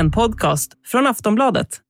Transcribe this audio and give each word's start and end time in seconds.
en 0.00 0.10
podcast 0.10 0.72
från 0.86 1.06
Aftonbladet. 1.06 1.80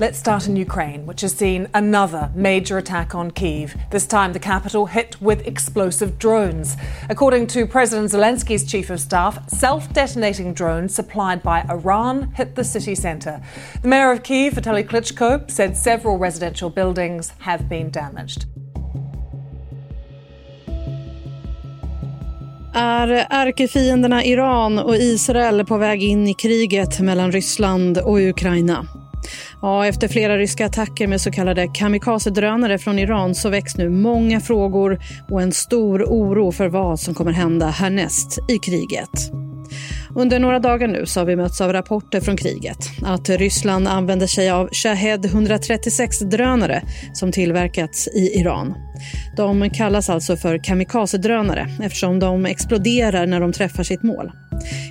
Let's 0.00 0.18
start 0.18 0.48
in 0.48 0.56
Ukraine, 0.56 1.06
which 1.06 1.22
has 1.22 1.32
seen 1.32 1.68
another 1.74 2.30
major 2.34 2.78
attack 2.78 3.14
on 3.14 3.30
Kiev, 3.30 3.74
this 3.90 4.06
time 4.06 4.32
the 4.32 4.38
capital 4.38 4.86
hit 4.86 5.20
with 5.20 5.46
explosive 5.46 6.12
drones. 6.18 6.76
According 7.10 7.48
to 7.48 7.66
President 7.66 8.10
Zelensky's 8.10 8.64
chief 8.64 8.90
of 8.90 9.00
staff, 9.00 9.48
self 9.48 9.92
detonating 9.92 10.54
drones 10.54 10.94
supplied 10.94 11.42
by 11.42 11.64
Iran 11.68 12.32
hit 12.36 12.54
the 12.54 12.64
city 12.64 12.94
centre. 12.94 13.40
The 13.82 13.88
mayor 13.88 14.12
of 14.12 14.22
Kiev, 14.22 14.54
Vitaly 14.54 14.84
Klitschko, 14.84 15.50
said 15.50 15.76
several 15.76 16.16
residential 16.16 16.70
buildings 16.70 17.32
have 17.38 17.68
been 17.68 17.90
damaged. 17.90 18.46
Är 22.80 23.26
ärkefienderna 23.30 24.24
Iran 24.24 24.78
och 24.78 24.96
Israel 24.96 25.64
på 25.64 25.76
väg 25.76 26.02
in 26.02 26.28
i 26.28 26.34
kriget 26.34 27.00
mellan 27.00 27.32
Ryssland 27.32 27.98
och 27.98 28.18
Ukraina? 28.18 28.86
Ja, 29.62 29.86
efter 29.86 30.08
flera 30.08 30.38
ryska 30.38 30.66
attacker 30.66 31.06
med 31.06 31.20
så 31.20 31.30
kallade 31.30 31.68
kamikazedrönare 31.68 32.78
från 32.78 32.98
Iran 32.98 33.34
så 33.34 33.48
väcks 33.48 33.76
nu 33.76 33.88
många 33.88 34.40
frågor 34.40 34.98
och 35.30 35.42
en 35.42 35.52
stor 35.52 36.04
oro 36.04 36.52
för 36.52 36.68
vad 36.68 37.00
som 37.00 37.14
kommer 37.14 37.32
hända 37.32 37.66
härnäst 37.66 38.38
i 38.48 38.58
kriget. 38.58 39.47
Under 40.14 40.38
några 40.38 40.58
dagar 40.58 40.88
nu 40.88 41.06
så 41.06 41.20
har 41.20 41.24
vi 41.24 41.36
mötts 41.36 41.60
av 41.60 41.72
rapporter 41.72 42.20
från 42.20 42.36
kriget 42.36 42.78
att 43.02 43.28
Ryssland 43.28 43.88
använder 43.88 44.26
sig 44.26 44.50
av 44.50 44.68
Shahed 44.72 45.26
136-drönare 45.26 46.82
som 47.12 47.32
tillverkats 47.32 48.08
i 48.08 48.40
Iran. 48.40 48.74
De 49.36 49.70
kallas 49.70 50.10
alltså 50.10 50.36
för 50.36 50.64
kamikazedrönare 50.64 51.68
eftersom 51.82 52.18
de 52.18 52.46
exploderar 52.46 53.26
när 53.26 53.40
de 53.40 53.52
träffar 53.52 53.82
sitt 53.82 54.02
mål. 54.02 54.32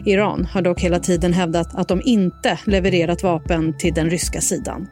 Iran 0.05 0.45
har 0.45 0.61
dock 0.61 0.81
hela 0.81 0.99
tiden 0.99 1.33
hävdat 1.33 1.75
att 1.75 1.87
de 1.87 2.01
inte 2.05 2.59
levererat 2.65 3.23
vapen 3.23 3.77
till 3.77 3.93
den 3.93 4.09
ryska 4.09 4.41
sidan. 4.41 4.87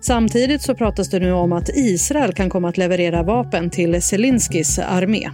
Samtidigt 0.00 0.62
så 0.62 0.74
pratas 0.74 1.10
det 1.10 1.18
nu 1.18 1.32
om 1.32 1.52
att 1.52 1.68
Israel 1.68 2.32
kan 2.32 2.50
komma 2.50 2.68
att 2.68 2.76
leverera 2.76 3.22
vapen 3.22 3.70
till 3.70 4.02
Zelenskis 4.02 4.78
armé. 4.78 5.30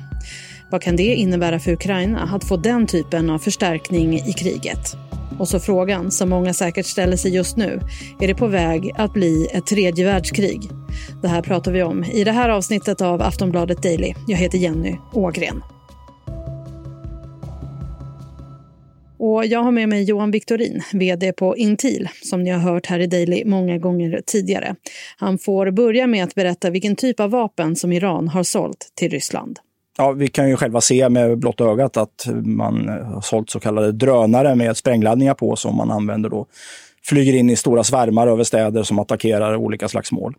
Vad 0.70 0.82
kan 0.82 0.96
det 0.96 1.14
innebära 1.14 1.58
för 1.58 1.72
Ukraina 1.72 2.28
att 2.34 2.44
få 2.44 2.56
den 2.56 2.86
typen 2.86 3.30
av 3.30 3.38
förstärkning 3.38 4.14
i 4.14 4.32
kriget? 4.32 4.96
Och 5.38 5.48
så 5.48 5.60
frågan 5.60 6.10
som 6.10 6.28
många 6.28 6.52
säkert 6.52 6.86
ställer 6.86 7.16
sig 7.16 7.34
just 7.34 7.56
nu. 7.56 7.80
Är 8.20 8.28
det 8.28 8.34
på 8.34 8.46
väg 8.46 8.90
att 8.94 9.12
bli 9.12 9.48
ett 9.52 9.66
tredje 9.66 10.04
världskrig? 10.04 10.60
Det 11.22 11.28
här 11.28 11.42
pratar 11.42 11.72
vi 11.72 11.82
om 11.82 12.04
i 12.04 12.24
det 12.24 12.32
här 12.32 12.48
avsnittet 12.48 13.00
av 13.00 13.22
Aftonbladet 13.22 13.82
Daily. 13.82 14.14
Jag 14.28 14.38
heter 14.38 14.58
Jenny 14.58 14.96
Ågren. 15.12 15.62
Och 19.18 19.46
jag 19.46 19.62
har 19.62 19.72
med 19.72 19.88
mig 19.88 20.02
Johan 20.02 20.30
Victorin, 20.30 20.82
vd 20.92 21.32
på 21.32 21.56
Intil, 21.56 22.08
som 22.22 22.42
ni 22.42 22.50
har 22.50 22.60
hört 22.60 22.86
här 22.86 23.00
i 23.00 23.06
Daily 23.06 23.44
många 23.44 23.78
gånger 23.78 24.20
tidigare. 24.26 24.74
Han 25.16 25.38
får 25.38 25.70
börja 25.70 26.06
med 26.06 26.24
att 26.24 26.34
berätta 26.34 26.70
vilken 26.70 26.96
typ 26.96 27.20
av 27.20 27.30
vapen 27.30 27.76
som 27.76 27.92
Iran 27.92 28.28
har 28.28 28.42
sålt 28.42 28.92
till 28.94 29.10
Ryssland. 29.10 29.58
Ja, 29.98 30.12
vi 30.12 30.28
kan 30.28 30.48
ju 30.48 30.56
själva 30.56 30.80
se 30.80 31.08
med 31.08 31.38
blotta 31.38 31.64
ögat 31.64 31.96
att 31.96 32.26
man 32.42 32.88
har 32.88 33.20
sålt 33.20 33.50
så 33.50 33.60
kallade 33.60 33.92
drönare 33.92 34.54
med 34.54 34.76
sprängladdningar 34.76 35.34
på 35.34 35.56
som 35.56 35.76
man 35.76 35.90
använder 35.90 36.28
då 36.28 36.46
flyger 37.04 37.32
in 37.32 37.50
i 37.50 37.56
stora 37.56 37.84
svärmar 37.84 38.26
över 38.26 38.44
städer 38.44 38.82
som 38.82 38.98
attackerar 38.98 39.56
olika 39.56 39.88
slags 39.88 40.12
mål. 40.12 40.34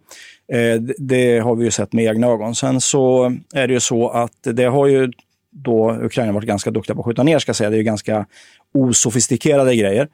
Eh, 0.53 0.81
det 0.97 1.39
har 1.39 1.55
vi 1.55 1.65
ju 1.65 1.71
sett 1.71 1.93
med 1.93 2.05
egna 2.05 2.27
ögon. 2.27 2.55
Sen 2.55 2.81
så 2.81 3.33
är 3.53 3.67
det 3.67 3.73
ju 3.73 3.79
så 3.79 4.09
att 4.09 4.37
det 4.43 4.65
har 4.65 4.87
ju 4.87 5.11
då 5.55 5.97
Ukraina 6.01 6.31
varit 6.31 6.47
ganska 6.47 6.71
duktiga 6.71 6.95
på 6.95 7.01
att 7.01 7.05
skjuta 7.05 7.23
ner, 7.23 7.39
ska 7.39 7.49
jag 7.49 7.55
säga. 7.55 7.69
Det 7.69 7.75
är 7.75 7.77
ju 7.77 7.83
ganska 7.83 8.25
osofistikerade 8.73 9.75
grejer. 9.75 10.07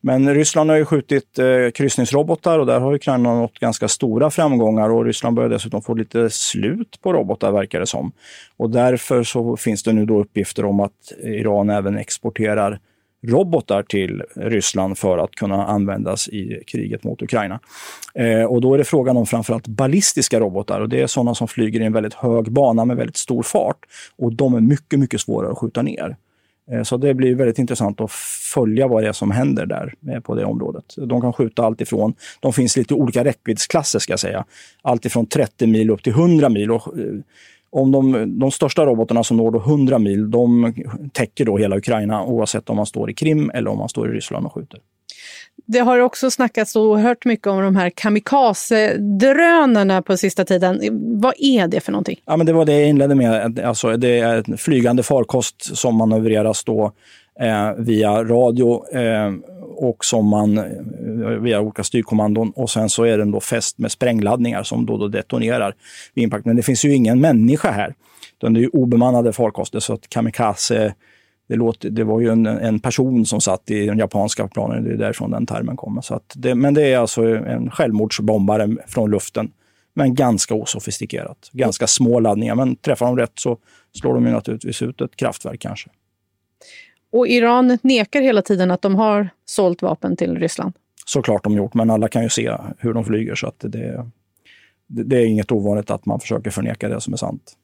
Men 0.00 0.34
Ryssland 0.34 0.70
har 0.70 0.76
ju 0.76 0.84
skjutit 0.84 1.38
eh, 1.38 1.70
kryssningsrobotar 1.74 2.58
och 2.58 2.66
där 2.66 2.80
har 2.80 2.94
Ukraina 2.94 3.34
nått 3.34 3.58
ganska 3.58 3.88
stora 3.88 4.30
framgångar 4.30 4.90
och 4.90 5.04
Ryssland 5.04 5.36
börjar 5.36 5.50
dessutom 5.50 5.82
få 5.82 5.94
lite 5.94 6.30
slut 6.30 6.98
på 7.02 7.12
robotar 7.12 7.52
verkar 7.52 7.80
det 7.80 7.86
som. 7.86 8.12
Och 8.56 8.70
därför 8.70 9.22
så 9.22 9.56
finns 9.56 9.82
det 9.82 9.92
nu 9.92 10.06
då 10.06 10.20
uppgifter 10.20 10.64
om 10.64 10.80
att 10.80 11.12
Iran 11.22 11.70
även 11.70 11.98
exporterar 11.98 12.80
robotar 13.26 13.82
till 13.82 14.22
Ryssland 14.36 14.98
för 14.98 15.18
att 15.18 15.30
kunna 15.30 15.66
användas 15.66 16.28
i 16.28 16.62
kriget 16.66 17.04
mot 17.04 17.22
Ukraina. 17.22 17.60
Eh, 18.14 18.42
och 18.42 18.60
då 18.60 18.74
är 18.74 18.78
det 18.78 18.84
frågan 18.84 19.16
om 19.16 19.26
framförallt 19.26 19.66
ballistiska 19.66 20.40
robotar 20.40 20.80
och 20.80 20.88
det 20.88 21.00
är 21.00 21.06
sådana 21.06 21.34
som 21.34 21.48
flyger 21.48 21.80
i 21.80 21.84
en 21.84 21.92
väldigt 21.92 22.14
hög 22.14 22.52
bana 22.52 22.84
med 22.84 22.96
väldigt 22.96 23.16
stor 23.16 23.42
fart. 23.42 23.78
Och 24.16 24.32
de 24.32 24.54
är 24.54 24.60
mycket, 24.60 24.98
mycket 24.98 25.20
svårare 25.20 25.52
att 25.52 25.58
skjuta 25.58 25.82
ner. 25.82 26.16
Eh, 26.70 26.82
så 26.82 26.96
det 26.96 27.14
blir 27.14 27.34
väldigt 27.34 27.58
intressant 27.58 28.00
att 28.00 28.10
följa 28.54 28.88
vad 28.88 29.02
det 29.02 29.08
är 29.08 29.12
som 29.12 29.30
händer 29.30 29.66
där 29.66 29.94
eh, 30.08 30.20
på 30.20 30.34
det 30.34 30.44
området. 30.44 30.94
De 30.96 31.20
kan 31.20 31.32
skjuta 31.32 31.64
allt 31.64 31.80
ifrån, 31.80 32.14
de 32.40 32.52
finns 32.52 32.76
lite 32.76 32.94
olika 32.94 33.24
räckviddsklasser 33.24 33.98
ska 33.98 34.12
jag 34.12 34.20
säga. 34.20 34.44
Allt 34.82 35.04
ifrån 35.04 35.26
30 35.26 35.66
mil 35.66 35.90
upp 35.90 36.02
till 36.02 36.12
100 36.12 36.48
mil. 36.48 36.70
Och, 36.70 36.98
eh, 36.98 37.04
om 37.70 37.92
de, 37.92 38.38
de 38.38 38.50
största 38.50 38.86
robotarna 38.86 39.24
som 39.24 39.36
når 39.36 39.50
då 39.50 39.58
100 39.58 39.98
mil, 39.98 40.30
de 40.30 40.74
täcker 41.12 41.44
då 41.44 41.58
hela 41.58 41.76
Ukraina 41.76 42.24
oavsett 42.24 42.70
om 42.70 42.76
man 42.76 42.86
står 42.86 43.10
i 43.10 43.14
Krim 43.14 43.50
eller 43.54 43.70
om 43.70 43.78
man 43.78 43.88
står 43.88 44.10
i 44.10 44.16
Ryssland 44.16 44.46
och 44.46 44.52
skjuter. 44.52 44.80
Det 45.66 45.78
har 45.78 45.98
också 45.98 46.30
snackats 46.30 46.76
oerhört 46.76 47.24
mycket 47.24 47.46
om 47.46 47.62
de 47.62 47.76
här 47.76 47.90
kamikaze-drönarna 47.90 50.02
på 50.02 50.16
sista 50.16 50.44
tiden. 50.44 50.80
Vad 51.20 51.34
är 51.38 51.68
det 51.68 51.80
för 51.80 51.92
någonting? 51.92 52.20
Ja, 52.24 52.36
men 52.36 52.46
det 52.46 52.52
var 52.52 52.64
det 52.64 52.72
jag 52.72 52.88
inledde 52.88 53.14
med. 53.14 53.58
Alltså, 53.58 53.96
det 53.96 54.18
är 54.18 54.44
en 54.48 54.58
flygande 54.58 55.02
farkost 55.02 55.76
som 55.76 55.96
manövreras 55.96 56.64
då, 56.64 56.92
eh, 57.40 57.72
via 57.78 58.24
radio 58.24 58.96
eh, 58.98 59.32
och 59.76 60.04
som 60.04 60.26
man 60.26 60.58
via 61.36 61.60
olika 61.60 61.84
styrkommandon 61.84 62.50
och 62.50 62.70
sen 62.70 62.88
så 62.88 63.04
är 63.04 63.18
den 63.18 63.30
då 63.30 63.40
fäst 63.40 63.78
med 63.78 63.92
sprängladdningar 63.92 64.62
som 64.62 64.86
då, 64.86 64.96
då 64.96 65.08
detonerar 65.08 65.74
vid 66.14 66.24
impact. 66.24 66.44
Men 66.44 66.56
det 66.56 66.62
finns 66.62 66.84
ju 66.84 66.94
ingen 66.94 67.20
människa 67.20 67.70
här. 67.70 67.94
utan 68.38 68.54
det 68.54 68.60
är 68.60 68.62
ju 68.62 68.68
obemannade 68.68 69.32
farkoster 69.32 69.80
så 69.80 69.92
att 69.92 70.08
kamikaze 70.08 70.94
det, 71.48 71.56
låter, 71.56 71.90
det 71.90 72.04
var 72.04 72.20
ju 72.20 72.28
en, 72.28 72.46
en, 72.46 72.80
person 72.80 73.26
som 73.26 73.40
satt 73.40 73.70
i 73.70 73.86
den 73.86 73.98
japanska 73.98 74.48
planen, 74.48 74.84
det 74.84 74.90
är 74.90 74.96
därifrån 74.96 75.30
den 75.30 75.46
termen 75.46 75.76
kommer. 75.76 76.00
Så 76.00 76.20
det, 76.34 76.54
men 76.54 76.74
det 76.74 76.92
är 76.92 76.98
alltså 76.98 77.22
en 77.24 77.70
självmordsbombare 77.70 78.76
från 78.86 79.10
luften, 79.10 79.50
men 79.94 80.14
ganska 80.14 80.54
osofistikerat. 80.54 81.50
Ganska 81.52 81.86
små 81.86 82.20
laddningar, 82.20 82.54
men 82.54 82.76
träffar 82.76 83.06
de 83.06 83.16
rätt 83.16 83.32
så 83.34 83.58
slår 83.92 84.14
de 84.14 84.26
ju 84.26 84.32
naturligtvis 84.32 84.82
ut 84.82 85.00
ett 85.00 85.16
kraftverk 85.16 85.60
kanske. 85.60 85.90
Och 87.12 87.28
Iran 87.28 87.78
nekar 87.82 88.20
hela 88.20 88.42
tiden 88.42 88.70
att 88.70 88.82
de 88.82 88.94
har 88.94 89.28
sålt 89.44 89.82
vapen 89.82 90.16
till 90.16 90.38
Ryssland? 90.38 90.72
Såklart 91.08 91.44
de 91.44 91.56
gjort, 91.56 91.74
men 91.74 91.90
alla 91.90 92.08
kan 92.08 92.22
ju 92.22 92.28
se 92.28 92.56
hur 92.78 92.94
de 92.94 93.04
flyger 93.04 93.34
så 93.34 93.46
att 93.46 93.60
det, 93.60 94.04
det 94.86 95.16
är 95.16 95.26
inget 95.26 95.52
ovanligt 95.52 95.90
att 95.90 96.06
man 96.06 96.20
försöker 96.20 96.50
förneka 96.50 96.88
det 96.88 97.00
som 97.00 97.12
är 97.12 97.16
sant. 97.16 97.56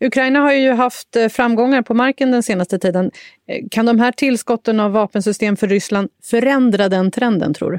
Ukraina 0.00 0.40
har 0.40 0.52
ju 0.52 0.72
haft 0.72 1.16
eh, 1.16 1.28
framgångar 1.28 1.82
på 1.82 1.94
marken 1.94 2.30
den 2.30 2.42
senaste 2.42 2.78
tiden. 2.78 3.10
Eh, 3.48 3.68
kan 3.70 3.86
de 3.86 3.98
här 3.98 4.12
tillskotten 4.12 4.80
av 4.80 4.92
vapensystem 4.92 5.56
för 5.56 5.68
Ryssland 5.68 6.08
förändra 6.24 6.88
den 6.88 7.10
trenden, 7.10 7.54
tror 7.54 7.70
du? 7.70 7.78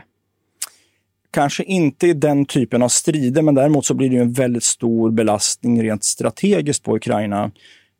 Kanske 1.31 1.63
inte 1.63 2.07
i 2.07 2.13
den 2.13 2.45
typen 2.45 2.81
av 2.81 2.89
strider, 2.89 3.41
men 3.41 3.55
däremot 3.55 3.85
så 3.85 3.93
blir 3.93 4.09
det 4.09 4.17
en 4.17 4.33
väldigt 4.33 4.63
stor 4.63 5.11
belastning 5.11 5.83
rent 5.83 6.03
strategiskt 6.03 6.83
på 6.83 6.95
Ukraina. 6.95 7.51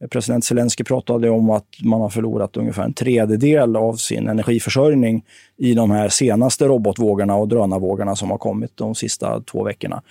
President 0.10 0.46
Zelensky 0.46 0.84
pratade 0.84 1.30
om 1.30 1.50
att 1.50 1.68
man 1.84 2.02
har 2.02 2.10
förlorat 2.10 2.58
ungefär 2.58 2.84
en 2.84 2.94
tredjedel 2.94 3.76
av 3.76 3.94
sin 3.94 4.28
energiförsörjning 4.28 5.24
i 5.58 5.74
de 5.74 5.92
här 5.92 6.10
senaste 6.10 6.66
robotvågorna 6.66 7.36
och 7.36 7.48
drönarvågorna 7.48 8.16
som 8.16 8.32
har 8.32 8.38
kommit 8.38 8.72
de 8.76 8.96
sista 8.96 9.42
två 9.42 9.64
veckorna. 9.64 10.02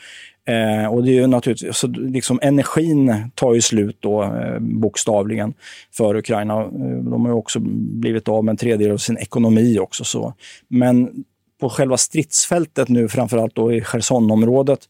Eh, 0.49 0.87
och 0.87 1.05
det 1.05 1.11
är 1.11 1.15
ju 1.15 1.27
naturligtvis, 1.27 1.77
så 1.77 1.87
liksom 1.87 2.39
energin 2.43 3.31
tar 3.35 3.55
ju 3.55 3.61
slut 3.61 3.97
då 4.01 4.23
eh, 4.23 4.59
bokstavligen 4.59 5.55
för 5.97 6.17
Ukraina. 6.17 6.61
Eh, 6.63 6.69
de 7.11 7.25
har 7.25 7.33
också 7.33 7.59
blivit 7.61 8.29
av 8.29 8.45
med 8.45 8.53
en 8.53 8.57
tredjedel 8.57 8.93
av 8.93 8.97
sin 8.99 9.19
ekonomi 9.19 9.79
också. 9.79 10.05
Så. 10.05 10.35
Men 10.69 11.25
på 11.61 11.69
själva 11.69 11.97
stridsfältet 11.97 12.89
nu, 12.89 13.09
framförallt 13.09 13.55
då 13.55 13.73
i 13.73 13.81
Chersonområdet, 13.81 14.81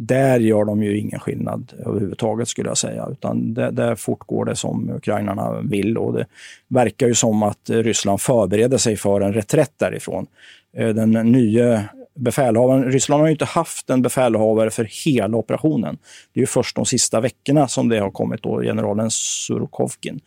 där 0.00 0.40
gör 0.40 0.64
de 0.64 0.82
ju 0.82 0.98
ingen 0.98 1.20
skillnad 1.20 1.72
överhuvudtaget 1.86 2.48
skulle 2.48 2.68
jag 2.68 2.78
säga. 2.78 3.08
Utan 3.12 3.54
där, 3.54 3.70
där 3.70 3.94
fortgår 3.94 4.44
det 4.44 4.56
som 4.56 4.90
ukrainarna 4.90 5.60
vill 5.60 5.98
och 5.98 6.12
det 6.12 6.26
verkar 6.68 7.06
ju 7.06 7.14
som 7.14 7.42
att 7.42 7.70
Ryssland 7.70 8.20
förbereder 8.20 8.78
sig 8.78 8.96
för 8.96 9.20
en 9.20 9.32
reträtt 9.32 9.72
därifrån. 9.76 10.26
Eh, 10.76 10.88
den 10.88 11.12
nya 11.12 11.84
befälhavaren, 12.14 12.92
Ryssland 12.92 13.20
har 13.20 13.26
ju 13.26 13.32
inte 13.32 13.44
haft 13.44 13.90
en 13.90 14.02
befälhavare 14.02 14.70
för 14.70 14.88
hela 15.04 15.36
operationen. 15.36 15.98
Det 16.32 16.40
är 16.40 16.42
ju 16.42 16.46
först 16.46 16.76
de 16.76 16.86
sista 16.86 17.20
veckorna 17.20 17.68
som 17.68 17.88
det 17.88 17.98
har 17.98 18.10
kommit 18.10 18.42
då, 18.42 18.60
generalen 18.60 19.10
Surokovkin. 19.10 20.20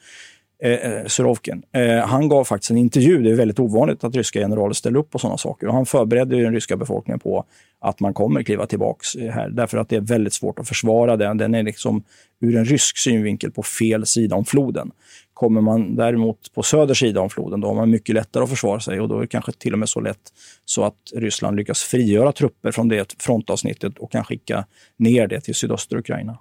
Eh, 0.63 0.71
eh, 0.71 1.05
Surovkin. 1.05 1.63
Eh, 1.71 1.97
han 1.97 2.29
gav 2.29 2.43
faktiskt 2.43 2.71
en 2.71 2.77
intervju, 2.77 3.21
det 3.21 3.31
är 3.31 3.35
väldigt 3.35 3.59
ovanligt 3.59 4.03
att 4.03 4.15
ryska 4.15 4.39
generaler 4.39 4.73
ställer 4.73 4.99
upp 4.99 5.09
på 5.09 5.19
sådana 5.19 5.37
saker. 5.37 5.67
Och 5.67 5.73
han 5.73 5.85
förberedde 5.85 6.41
den 6.41 6.53
ryska 6.53 6.77
befolkningen 6.77 7.19
på 7.19 7.45
att 7.79 7.99
man 7.99 8.13
kommer 8.13 8.43
kliva 8.43 8.65
tillbaka 8.65 9.19
eh, 9.19 9.31
här, 9.31 9.49
därför 9.49 9.77
att 9.77 9.89
det 9.89 9.95
är 9.95 10.01
väldigt 10.01 10.33
svårt 10.33 10.59
att 10.59 10.67
försvara 10.67 11.17
den. 11.17 11.37
Den 11.37 11.55
är 11.55 11.63
liksom 11.63 12.03
ur 12.41 12.55
en 12.55 12.65
rysk 12.65 12.97
synvinkel 12.97 13.51
på 13.51 13.63
fel 13.63 14.05
sida 14.05 14.35
om 14.35 14.45
floden. 14.45 14.91
Kommer 15.33 15.61
man 15.61 15.95
däremot 15.95 16.53
på 16.53 16.63
söder 16.63 16.93
sida 16.93 17.21
om 17.21 17.29
floden, 17.29 17.61
då 17.61 17.67
har 17.67 17.75
man 17.75 17.89
mycket 17.89 18.15
lättare 18.15 18.43
att 18.43 18.49
försvara 18.49 18.79
sig 18.79 18.99
och 18.99 19.07
då 19.07 19.17
är 19.17 19.21
det 19.21 19.27
kanske 19.27 19.51
till 19.51 19.73
och 19.73 19.79
med 19.79 19.89
så 19.89 19.99
lätt 19.99 20.33
så 20.65 20.83
att 20.83 20.95
Ryssland 21.15 21.57
lyckas 21.57 21.83
frigöra 21.83 22.31
trupper 22.31 22.71
från 22.71 22.87
det 22.87 23.15
frontavsnittet 23.19 23.97
och 23.97 24.11
kan 24.11 24.23
skicka 24.23 24.65
ner 24.97 25.27
det 25.27 25.41
till 25.41 25.55
sydöstra 25.55 25.99
Ukraina. 25.99 26.37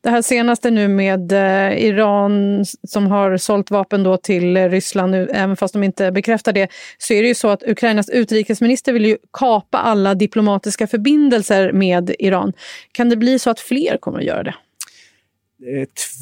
Det 0.00 0.10
här 0.10 0.22
senaste 0.22 0.70
nu 0.70 0.88
med 0.88 1.32
eh, 1.32 1.84
Iran 1.84 2.64
som 2.88 3.06
har 3.06 3.36
sålt 3.36 3.70
vapen 3.70 4.02
då 4.02 4.16
till 4.16 4.56
eh, 4.56 4.68
Ryssland, 4.68 5.10
nu, 5.12 5.28
även 5.32 5.56
fast 5.56 5.72
de 5.72 5.82
inte 5.82 6.12
bekräftar 6.12 6.52
det, 6.52 6.68
så 6.98 7.14
är 7.14 7.22
det 7.22 7.28
ju 7.28 7.34
så 7.34 7.48
att 7.48 7.62
Ukrainas 7.62 8.08
utrikesminister 8.08 8.92
vill 8.92 9.04
ju 9.04 9.16
kapa 9.32 9.78
alla 9.78 10.14
diplomatiska 10.14 10.86
förbindelser 10.86 11.72
med 11.72 12.14
Iran. 12.18 12.52
Kan 12.92 13.08
det 13.08 13.16
bli 13.16 13.38
så 13.38 13.50
att 13.50 13.60
fler 13.60 13.96
kommer 13.96 14.18
att 14.18 14.24
göra 14.24 14.42
det? 14.42 14.54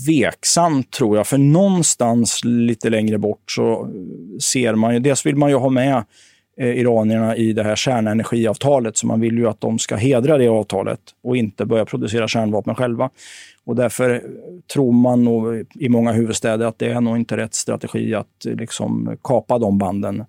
tveksamt 0.07 0.91
tror 0.91 1.17
jag, 1.17 1.27
för 1.27 1.39
någonstans 1.39 2.41
lite 2.45 2.91
längre 2.91 3.19
bort 3.19 3.51
så 3.51 3.73
eh, 3.73 4.39
ser 4.39 4.75
man 4.75 4.95
ju, 4.95 5.01
dels 5.01 5.27
vill 5.27 5.37
man 5.37 5.51
ju 5.51 5.57
ha 5.57 5.69
med 5.71 6.05
Eh, 6.63 6.79
iranierna 6.79 7.37
i 7.37 7.53
det 7.53 7.63
här 7.63 7.77
kärnenergiavtalet, 7.77 8.97
så 8.97 9.07
man 9.07 9.21
vill 9.21 9.39
ju 9.39 9.49
att 9.49 9.61
de 9.61 9.79
ska 9.79 9.97
hedra 9.97 10.39
det 10.39 10.49
avtalet 10.49 11.01
och 11.23 11.37
inte 11.37 11.65
börja 11.65 11.85
producera 11.85 12.29
kärnvapen 12.29 12.75
själva. 12.75 13.11
Och 13.65 13.77
därför 13.77 14.23
tror 14.73 14.93
man 14.93 15.25
nog 15.25 15.67
i 15.75 15.89
många 15.89 16.13
huvudstäder 16.13 16.67
att 16.67 16.79
det 16.79 16.93
är 16.93 17.01
nog 17.01 17.17
inte 17.17 17.37
rätt 17.37 17.55
strategi 17.55 18.15
att 18.15 18.47
eh, 18.47 18.55
liksom 18.55 19.17
kapa 19.23 19.59
de 19.59 19.79
banden 19.79 20.25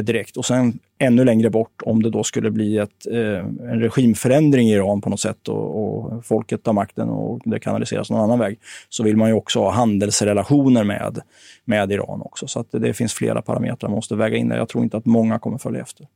direkt. 0.00 0.36
Och 0.36 0.44
sen 0.44 0.78
ännu 0.98 1.24
längre 1.24 1.50
bort, 1.50 1.82
om 1.84 2.02
det 2.02 2.10
då 2.10 2.24
skulle 2.24 2.50
bli 2.50 2.78
ett, 2.78 3.06
eh, 3.10 3.38
en 3.70 3.80
regimförändring 3.80 4.68
i 4.68 4.72
Iran 4.72 5.00
på 5.00 5.10
något 5.10 5.20
sätt 5.20 5.48
och, 5.48 5.82
och, 5.82 6.26
folket 6.26 6.62
tar 6.62 6.72
makten 6.72 7.08
och 7.08 7.40
det 7.44 7.60
kanaliseras 7.60 8.10
någon 8.10 8.20
annan 8.20 8.38
väg, 8.38 8.58
så 8.88 9.02
vill 9.02 9.16
man 9.16 9.28
ju 9.28 9.34
också 9.34 9.58
ha 9.60 9.70
handelsrelationer 9.70 10.84
med, 10.84 11.20
med 11.64 11.92
Iran 11.92 12.22
också. 12.22 12.46
Så 12.46 12.60
att 12.60 12.72
det, 12.72 12.78
det 12.78 12.94
finns 12.94 13.14
flera 13.14 13.42
parametrar 13.42 13.88
man 13.88 13.96
måste 13.96 14.16
väga 14.16 14.36
in 14.36 14.48
där. 14.48 14.56
Jag 14.56 14.68
tror 14.68 14.84
inte 14.84 14.96
att 14.96 15.06
många 15.06 15.38
kommer 15.38 15.58
följa 15.58 15.80
efter. 15.80 16.06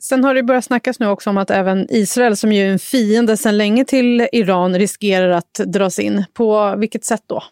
Sen 0.00 0.24
har 0.24 0.34
det 0.34 0.42
börjat 0.42 0.64
snackas 0.64 1.00
nu 1.00 1.06
också 1.06 1.30
om 1.30 1.38
att 1.38 1.50
även 1.50 1.86
Israel, 1.90 2.36
som 2.36 2.52
ju 2.52 2.62
är 2.62 2.72
en 2.72 2.78
fiende 2.78 3.36
sedan 3.36 3.58
länge 3.58 3.84
till 3.84 4.28
Iran, 4.32 4.78
riskerar 4.78 5.28
att 5.28 5.54
dras 5.66 5.98
in. 5.98 6.24
På 6.34 6.76
vilket 6.76 7.04
sätt 7.04 7.22
då? 7.26 7.42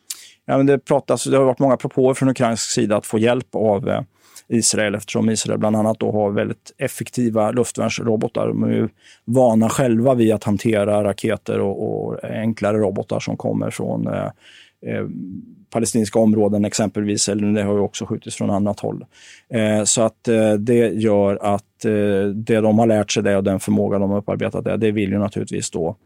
Ja, 0.47 0.56
men 0.56 0.67
det, 0.67 0.79
pratas, 0.79 1.25
det 1.25 1.37
har 1.37 1.45
varit 1.45 1.59
många 1.59 1.77
propåer 1.77 2.15
från 2.15 2.29
ukrainsk 2.29 2.71
sida 2.71 2.97
att 2.97 3.06
få 3.06 3.19
hjälp 3.19 3.55
av 3.55 3.89
eh, 3.89 4.01
Israel 4.49 4.95
eftersom 4.95 5.31
Israel 5.31 5.59
bland 5.59 5.77
annat 5.77 5.99
då 5.99 6.13
har 6.13 6.31
väldigt 6.31 6.73
effektiva 6.79 7.51
luftvärnsrobotar. 7.51 8.49
De 8.49 8.63
är 8.63 8.69
ju 8.69 8.89
vana 9.25 9.69
själva 9.69 10.15
vid 10.15 10.33
att 10.33 10.45
hantera 10.45 11.05
raketer 11.05 11.61
och, 11.61 12.07
och 12.07 12.25
enklare 12.25 12.79
robotar 12.79 13.21
som 13.21 13.37
kommer 13.37 13.71
från 13.71 14.07
eh, 14.07 14.31
eh, 14.87 15.07
palestinska 15.71 16.19
områden 16.19 16.65
exempelvis, 16.65 17.29
eller 17.29 17.53
det 17.53 17.63
har 17.63 17.75
ju 17.75 17.81
också 17.81 18.07
skjutits 18.07 18.37
från 18.37 18.51
annat 18.51 18.81
håll. 18.81 19.05
Eh, 19.49 19.85
så 19.85 20.03
att 20.03 20.29
eh, 20.29 20.53
det 20.53 20.89
gör 20.89 21.39
att 21.43 21.85
eh, 21.85 22.27
det 22.35 22.61
de 22.61 22.79
har 22.79 22.87
lärt 22.87 23.13
sig 23.13 23.23
det 23.23 23.37
och 23.37 23.45
den 23.45 23.61
förmåga 23.61 23.99
de 23.99 24.11
har 24.11 24.19
upparbetat 24.19 24.65
det, 24.65 24.77
det 24.77 24.91
vill 24.91 25.11
ju 25.11 25.19
naturligtvis 25.19 25.71
då 25.71 25.97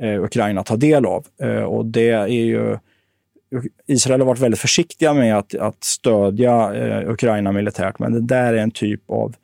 eh, 0.00 0.24
Ukraina 0.24 0.62
ta 0.62 0.76
del 0.76 1.06
av. 1.06 1.26
Eh, 1.42 1.62
och 1.62 1.86
det 1.86 2.10
är 2.10 2.26
ju 2.26 2.76
Israel 3.86 4.20
har 4.20 4.26
varit 4.26 4.40
väldigt 4.40 4.60
försiktiga 4.60 5.14
med 5.14 5.38
att, 5.38 5.54
att 5.54 5.84
stödja 5.84 6.74
eh, 6.74 7.10
Ukraina 7.10 7.52
militärt, 7.52 7.98
men 7.98 8.12
det 8.12 8.20
där 8.20 8.54
är 8.54 8.58
en 8.58 8.70
typ 8.70 9.10
av, 9.10 9.34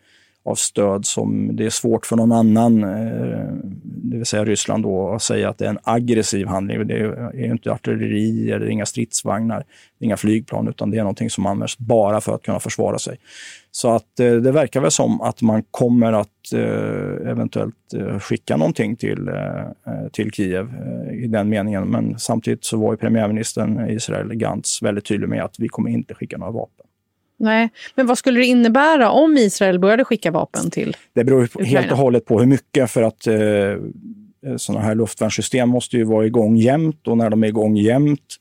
av 0.45 0.55
stöd 0.55 1.07
som 1.07 1.57
det 1.57 1.67
är 1.67 1.71
svårt 1.71 2.07
för 2.07 2.17
någon 2.17 2.33
annan, 2.33 2.85
eh, 2.85 3.49
det 3.83 4.17
vill 4.17 4.27
säga 4.27 4.45
Ryssland, 4.45 4.83
då, 4.83 5.11
att 5.11 5.23
säga 5.23 5.49
att 5.49 5.59
det 5.59 5.65
är 5.65 5.71
en 5.71 5.79
aggressiv 5.83 6.47
handling. 6.47 6.87
Det 6.87 6.95
är, 6.95 7.37
är 7.37 7.51
inte 7.51 7.73
artilleri, 7.73 8.51
eller 8.51 8.67
inga 8.67 8.87
stridsvagnar, 8.87 9.65
inga 9.99 10.17
flygplan, 10.17 10.69
utan 10.69 10.91
det 10.91 10.99
är 10.99 11.03
någonting 11.03 11.31
som 11.31 11.47
används 11.47 11.79
bara 11.79 12.21
för 12.21 12.35
att 12.35 12.43
kunna 12.43 12.61
försvara 12.61 12.99
sig. 12.99 13.19
Så 13.77 13.91
att 13.91 14.21
eh, 14.21 14.33
det 14.33 14.53
verkar 14.53 14.81
väl 14.81 14.91
som 14.91 15.21
att 15.21 15.43
man 15.43 15.63
kommer 15.63 16.13
att 16.13 16.53
eh, 16.55 17.31
eventuellt 17.31 17.95
eh, 17.95 18.19
skicka 18.19 18.57
någonting 18.57 18.97
till, 18.97 19.31
till 20.13 20.31
Kiev 20.31 20.69
i 21.13 21.27
den 21.27 21.49
meningen. 21.49 21.89
Men 21.89 22.19
samtidigt 22.19 22.65
så 22.65 22.77
var 22.77 22.93
ju 22.93 22.97
premiärministern 22.97 23.91
i 23.91 23.95
Israel 23.95 24.35
Gantz 24.35 24.83
väldigt 24.83 25.05
tydlig 25.05 25.29
med 25.29 25.45
att 25.45 25.55
vi 25.59 25.69
kommer 25.69 25.91
inte 25.91 26.15
skicka 26.15 26.39
några 26.39 26.53
vapen. 26.53 26.87
Nej, 27.39 27.69
men 27.95 28.07
vad 28.07 28.19
skulle 28.19 28.41
det 28.41 28.47
innebära 28.47 29.11
om 29.11 29.37
Israel 29.37 29.79
började 29.79 30.05
skicka 30.05 30.31
vapen 30.31 30.71
till 30.71 30.97
Det 31.13 31.25
beror 31.25 31.43
Ukraina? 31.45 31.69
helt 31.69 31.93
och 31.93 31.99
hållet 31.99 32.25
på 32.25 32.39
hur 32.39 32.47
mycket, 32.47 32.91
för 32.91 33.03
att 33.03 33.27
eh, 33.27 33.37
sådana 34.57 34.85
här 34.85 34.95
luftvärnssystem 34.95 35.69
måste 35.69 35.97
ju 35.97 36.05
vara 36.05 36.27
igång 36.27 36.57
jämt 36.57 37.09
och 37.09 37.19
när 37.19 37.31
de 37.31 37.45
är 37.45 37.49
igång 37.49 37.77
jämt 37.77 38.37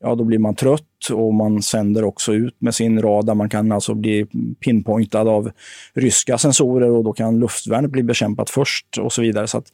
ja, 0.00 0.14
då 0.14 0.24
blir 0.24 0.38
man 0.38 0.54
trött 0.54 1.10
och 1.12 1.34
man 1.34 1.62
sänder 1.62 2.04
också 2.04 2.34
ut 2.34 2.54
med 2.58 2.74
sin 2.74 3.02
radar. 3.02 3.34
Man 3.34 3.48
kan 3.48 3.72
alltså 3.72 3.94
bli 3.94 4.26
pinpointad 4.60 5.28
av 5.28 5.50
ryska 5.94 6.38
sensorer 6.38 6.90
och 6.90 7.04
då 7.04 7.12
kan 7.12 7.38
luftvärnet 7.38 7.90
bli 7.90 8.02
bekämpat 8.02 8.50
först 8.50 8.98
och 8.98 9.12
så 9.12 9.22
vidare. 9.22 9.46
Så 9.46 9.58
att, 9.58 9.72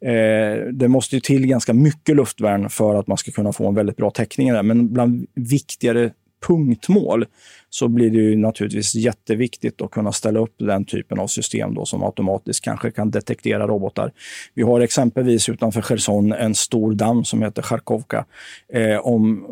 eh, 0.00 0.72
det 0.72 0.88
måste 0.88 1.16
ju 1.16 1.20
till 1.20 1.46
ganska 1.46 1.74
mycket 1.74 2.16
luftvärn 2.16 2.70
för 2.70 2.94
att 2.94 3.06
man 3.06 3.18
ska 3.18 3.32
kunna 3.32 3.52
få 3.52 3.68
en 3.68 3.74
väldigt 3.74 3.96
bra 3.96 4.10
täckning 4.10 4.52
där. 4.52 4.62
Men 4.62 4.92
bland 4.92 5.26
viktigare 5.34 6.10
punktmål 6.46 7.26
så 7.70 7.88
blir 7.88 8.10
det 8.10 8.16
ju 8.16 8.36
naturligtvis 8.36 8.94
jätteviktigt 8.94 9.82
att 9.82 9.90
kunna 9.90 10.12
ställa 10.12 10.40
upp 10.40 10.54
den 10.58 10.84
typen 10.84 11.18
av 11.18 11.26
system 11.26 11.74
då 11.74 11.84
som 11.84 12.02
automatiskt 12.02 12.64
kanske 12.64 12.90
kan 12.90 13.10
detektera 13.10 13.66
robotar. 13.66 14.12
Vi 14.54 14.62
har 14.62 14.80
exempelvis 14.80 15.48
utanför 15.48 15.82
Cherson 15.82 16.32
en 16.32 16.54
stor 16.54 16.92
damm 16.92 17.24
som 17.24 17.42
heter 17.42 17.62
Charkovka. 17.62 18.24
Eh, 18.72 19.06
om 19.06 19.46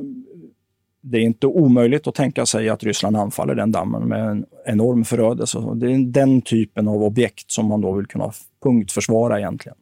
det 1.03 1.19
är 1.19 1.23
inte 1.23 1.47
omöjligt 1.47 2.07
att 2.07 2.15
tänka 2.15 2.47
sig 2.47 2.69
att 2.69 2.85
Ryssland 2.85 3.17
anfaller 3.17 3.55
den 3.55 3.73
dammen 3.73 4.09
med 4.09 4.29
en 4.31 4.45
enorm 4.67 5.05
förödelse. 5.05 5.59
Det 5.75 5.93
är 5.93 6.13
den 6.13 6.43
typen 6.43 6.89
av 6.89 7.03
objekt 7.03 7.51
som 7.51 7.67
man 7.67 7.81
då 7.81 7.93
vill 7.93 8.07
kunna 8.07 8.33
punktförsvara 8.63 9.39
egentligen. 9.39 9.77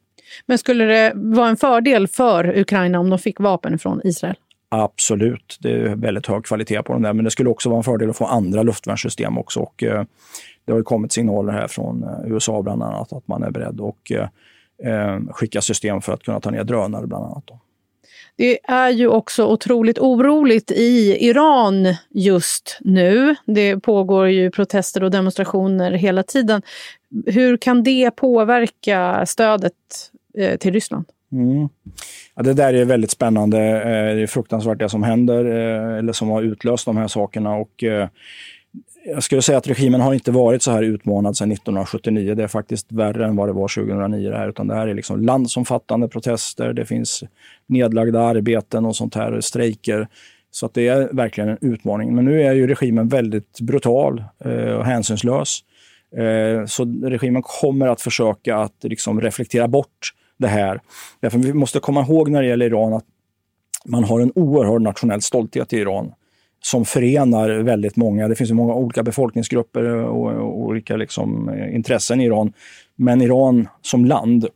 Men 0.47 0.59
skulle 0.59 0.85
det 0.85 1.13
vara 1.15 1.49
en 1.49 1.57
fördel 1.57 2.09
för 2.09 2.59
Ukraina 2.59 3.01
om 3.01 3.11
de 3.11 3.19
fick 3.19 3.41
vapen 3.41 3.79
från 3.79 4.01
Israel? 4.05 4.37
Absolut, 4.73 5.59
det 5.61 5.71
är 5.71 5.97
väldigt 5.97 6.27
hög 6.27 6.45
kvalitet 6.45 6.83
på 6.83 6.93
dem 6.93 7.03
där, 7.03 7.13
men 7.13 7.25
det 7.25 7.31
skulle 7.31 7.51
också 7.51 7.69
vara 7.69 7.79
en 7.79 7.85
fördel 7.85 8.11
att 8.11 8.17
få 8.17 8.25
andra 8.25 8.63
luftvärnssystem 8.63 9.39
också. 9.39 9.61
Och, 9.61 9.83
eh, 9.83 10.05
det 10.65 10.73
har 10.73 10.79
ju 10.79 10.85
kommit 10.85 11.13
signaler 11.13 11.53
här 11.53 11.69
från 11.69 12.03
eh, 12.03 12.33
USA 12.33 12.63
bland 12.63 12.83
annat 12.83 13.13
att 13.13 13.29
man 13.29 13.43
är 13.43 13.51
beredd 13.51 13.81
att 13.81 14.11
eh, 14.11 14.29
eh, 14.93 15.21
skicka 15.31 15.61
system 15.61 16.01
för 16.01 16.13
att 16.13 16.23
kunna 16.23 16.41
ta 16.41 16.51
ner 16.51 16.65
drönare 16.65 17.07
bland 17.07 17.25
annat. 17.25 17.45
Då. 17.47 17.61
Det 18.37 18.59
är 18.65 18.91
ju 18.91 19.09
också 19.09 19.47
otroligt 19.47 19.99
oroligt 19.99 20.71
i 20.71 21.17
Iran 21.29 21.95
just 22.11 22.79
nu. 22.81 23.37
Det 23.47 23.81
pågår 23.81 24.29
ju 24.29 24.51
protester 24.51 25.03
och 25.05 25.11
demonstrationer 25.11 25.93
hela 25.93 26.23
tiden. 26.23 26.63
Hur 27.27 27.57
kan 27.57 27.83
det 27.83 28.11
påverka 28.11 29.27
stödet 29.27 29.73
eh, 30.39 30.57
till 30.57 30.73
Ryssland? 30.73 31.05
Mm. 31.33 31.69
Ja, 32.35 32.43
det 32.43 32.55
där 32.55 32.75
är 32.75 32.85
väldigt 32.85 33.11
spännande. 33.11 33.59
Eh, 33.59 34.15
det 34.17 34.23
är 34.23 34.27
fruktansvärt 34.27 34.79
det 34.79 34.89
som 34.89 35.03
händer, 35.03 35.45
eh, 35.45 35.99
eller 35.99 36.13
som 36.13 36.29
har 36.29 36.43
utlöst 36.43 36.87
de 36.87 36.97
här 36.97 37.09
sakerna. 37.09 37.57
Och, 37.57 37.85
eh, 37.85 38.09
jag 39.05 39.23
skulle 39.23 39.43
säga 39.43 39.59
att 39.59 39.69
regimen 39.69 40.01
har 40.01 40.15
inte 40.15 40.31
varit 40.31 40.63
så 40.63 40.71
här 40.71 40.83
utmanad 40.83 41.37
sedan 41.37 41.49
1979. 41.49 42.35
Det 42.35 42.43
är 42.43 42.49
faktiskt 42.49 42.93
värre 42.93 43.27
än 43.27 43.37
vad 43.37 43.49
det 43.49 43.53
var 43.53 43.69
2009. 43.69 44.31
Det 44.31 44.37
här, 44.37 44.49
utan 44.49 44.67
det 44.67 44.75
här 44.75 44.89
är 44.89 44.95
liksom 44.95 45.21
landsomfattande 45.21 46.09
protester, 46.09 46.73
det 46.73 46.85
finns 46.85 47.25
nedlagda 47.67 48.21
arbeten 48.21 48.87
och 48.87 48.97
sånt 48.97 49.15
här, 49.15 49.41
strejker. 49.41 50.09
Så 50.51 50.67
att 50.67 50.75
det 50.75 50.89
är 50.89 51.09
verkligen 51.13 51.51
en 51.51 51.59
utmaning. 51.61 52.15
Men 52.15 52.25
nu 52.25 52.43
är 52.43 52.53
ju 52.53 52.67
regimen 52.67 53.09
väldigt 53.09 53.61
brutal 53.61 54.25
och 54.79 54.85
hänsynslös. 54.85 55.61
Så 56.67 56.85
regimen 57.03 57.43
kommer 57.43 57.87
att 57.87 58.01
försöka 58.01 58.57
att 58.57 58.75
liksom 58.83 59.21
reflektera 59.21 59.69
bort 59.69 60.13
det 60.41 60.49
här. 60.49 60.81
Därför 61.21 61.39
vi 61.39 61.53
måste 61.53 61.81
komma 61.81 62.01
ihåg 62.01 62.31
när 62.31 62.43
det 62.43 62.49
gäller 62.49 62.67
Iran 62.67 62.93
att 62.93 63.05
man 63.85 64.05
har 64.05 64.21
en 64.21 64.33
oerhörd 64.35 64.83
nationell 64.83 65.23
stolthet 65.23 65.73
i 65.73 65.77
Iran 65.77 66.13
som 66.63 66.85
förenar 66.85 67.51
väldigt 67.51 67.97
många. 67.97 68.29
Det 68.29 68.35
finns 68.35 68.51
många 68.51 68.75
olika 68.75 69.03
befolkningsgrupper 69.03 69.85
och, 69.85 70.61
olika 70.61 70.97
liksom, 70.97 71.49
eh, 71.49 71.75
intressen 71.75 72.21
i 72.21 72.25
Iran. 72.25 72.53
Men 72.97 73.23
Iran 73.23 73.69
som 73.83 74.05
land 74.05 74.47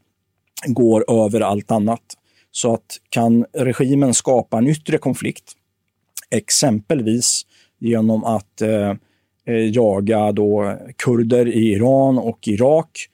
går 0.66 1.24
över 1.24 1.40
allt 1.40 1.70
annat. 1.70 2.02
Så 2.50 2.74
att 2.74 2.96
kan 3.08 3.44
regimen 3.52 4.14
skapa 4.14 4.58
en 4.58 4.66
yttre 4.66 4.98
konflikt, 4.98 5.52
exempelvis 6.30 7.42
genom 7.78 8.24
att 8.24 8.62
eh, 8.62 8.90
eh 9.46 9.70
jaga 9.70 10.32
då 10.32 10.76
kurder 10.96 11.48
i 11.48 11.72
Iran 11.72 12.18
och 12.18 12.48
Irak, 12.48 13.08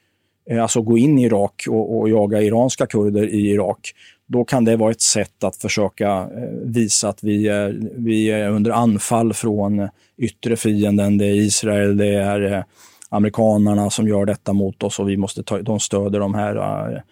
Eh, 0.51 0.61
alltså 0.61 0.81
gå 0.81 0.97
in 0.97 1.19
i 1.19 1.23
Irak 1.23 1.65
och, 1.69 1.99
och 1.99 2.09
jaga 2.09 2.41
iranska 2.41 2.85
kurder 2.85 3.27
i 3.27 3.49
Irak, 3.49 3.93
då 4.27 4.45
kan 4.45 4.65
det 4.65 4.75
vara 4.75 4.91
ett 4.91 5.01
sätt 5.01 5.43
att 5.43 5.55
försöka 5.55 6.09
eh, 6.09 6.49
visa 6.63 7.09
att 7.09 7.23
vi 7.23 7.47
är, 7.47 7.79
vi 7.95 8.31
är 8.31 8.49
under 8.49 8.71
anfall 8.71 9.33
från 9.33 9.89
yttre 10.17 10.55
fienden. 10.55 11.17
Det 11.17 11.25
är 11.25 11.35
Israel, 11.35 11.97
det 11.97 12.15
är 12.15 12.53
eh, 12.53 12.63
amerikanerna 13.09 13.89
som 13.89 14.07
gör 14.07 14.25
detta 14.25 14.53
mot 14.53 14.83
oss 14.83 14.99
och 14.99 15.09
vi 15.09 15.17
måste 15.17 15.43
ta, 15.43 15.61
de 15.61 15.79
stöder 15.79 16.19
de 16.19 16.33
här 16.33 17.03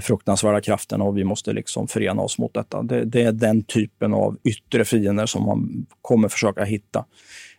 fruktansvärda 0.00 0.60
krafterna 0.60 1.04
och 1.04 1.18
vi 1.18 1.24
måste 1.24 1.52
liksom 1.52 1.88
förena 1.88 2.22
oss 2.22 2.38
mot 2.38 2.54
detta. 2.54 2.82
Det, 2.82 3.04
det, 3.04 3.22
är 3.22 3.32
den 3.32 3.62
typen 3.62 4.14
av 4.14 4.36
yttre 4.44 4.84
fiender 4.84 5.26
som 5.26 5.46
man 5.46 5.86
kommer 6.02 6.28
försöka 6.28 6.64
hitta. 6.64 7.04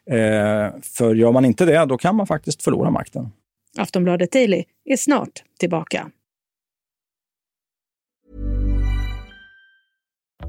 Eh, 0.05 0.69
för 0.81 1.15
gör 1.15 1.31
man 1.31 1.45
inte 1.45 1.65
det, 1.65 1.85
då 1.85 1.97
kan 1.97 2.15
man 2.15 2.27
faktiskt 2.27 2.63
förlora 2.63 2.89
makten. 2.89 3.29
Aftonbladet 3.77 4.31
Daily 4.31 4.63
är 4.85 4.97
snart 4.97 5.43
tillbaka. 5.59 6.11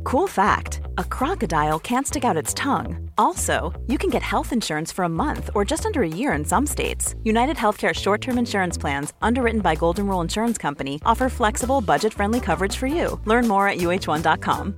Cool 0.04 0.28
fact 0.28 0.80
a 0.98 1.04
crocodile 1.04 1.78
can't 1.78 2.06
stick 2.06 2.24
out 2.24 2.42
its 2.42 2.54
tongue. 2.54 3.10
Also, 3.16 3.72
you 3.86 3.98
can 3.98 4.10
get 4.10 4.22
health 4.22 4.52
insurance 4.52 4.94
for 4.94 5.04
a 5.04 5.08
month 5.08 5.50
or 5.54 5.64
just 5.70 5.86
under 5.86 6.02
a 6.02 6.08
year 6.08 6.38
in 6.38 6.44
some 6.44 6.66
states. 6.66 7.14
United 7.24 7.56
Healthcare 7.56 7.94
short 7.94 8.20
term 8.20 8.38
insurance 8.38 8.80
plans, 8.80 9.12
underwritten 9.22 9.60
by 9.60 9.76
Golden 9.76 10.06
Rule 10.06 10.24
Insurance 10.24 10.58
Company, 10.62 10.98
offer 11.04 11.28
flexible, 11.28 11.80
budget 11.80 12.14
friendly 12.14 12.40
coverage 12.40 12.76
for 12.76 12.86
you. 12.86 13.20
Learn 13.26 13.48
more 13.48 13.68
at 13.68 13.78
uh1.com. 13.78 14.74